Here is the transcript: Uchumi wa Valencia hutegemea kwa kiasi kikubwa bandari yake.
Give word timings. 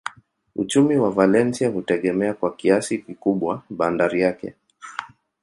Uchumi 0.55 0.97
wa 0.97 1.09
Valencia 1.11 1.69
hutegemea 1.69 2.33
kwa 2.33 2.55
kiasi 2.55 2.97
kikubwa 2.97 3.63
bandari 3.69 4.21
yake. 4.21 4.53